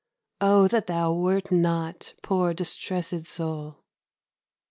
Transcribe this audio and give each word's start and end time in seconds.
_O 0.43 0.67
that 0.69 0.87
thou 0.87 1.13
wert 1.13 1.51
not, 1.51 2.15
poor 2.23 2.55
distressed 2.55 3.27
soul! 3.27 3.83